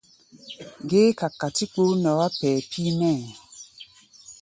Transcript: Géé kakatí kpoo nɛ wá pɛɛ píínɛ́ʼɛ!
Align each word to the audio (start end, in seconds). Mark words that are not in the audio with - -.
Géé 0.89 1.09
kakatí 1.19 1.63
kpoo 1.71 1.93
nɛ 2.03 2.09
wá 2.19 2.27
pɛɛ 2.39 2.51
píínɛ́ʼɛ! 2.69 3.31